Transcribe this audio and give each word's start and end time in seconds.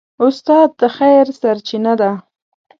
استاد 0.25 0.69
د 0.79 0.81
خیر 0.95 1.25
سرچینه 1.39 1.93
ده. 2.01 2.11